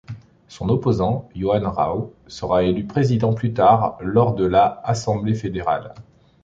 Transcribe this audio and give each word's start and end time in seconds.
Son 0.47 0.67
opposant, 0.69 1.29
Johannes 1.35 1.67
Rau, 1.67 2.11
sera 2.25 2.63
élu 2.63 2.85
président 2.87 3.33
plus 3.35 3.53
tard 3.53 3.99
lors 4.01 4.33
de 4.33 4.47
la 4.47 4.81
Assemblée 4.83 5.35
fédérale. 5.35 5.93